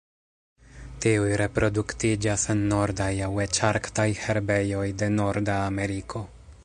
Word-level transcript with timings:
Tiuj 1.03 1.35
reproduktiĝas 1.41 2.45
en 2.53 2.63
nordaj 2.71 3.11
aŭ 3.27 3.29
eĉ 3.45 3.61
arktaj 3.71 4.09
herbejoj 4.25 4.87
de 5.03 5.11
Norda 5.21 5.63
Ameriko. 5.71 6.25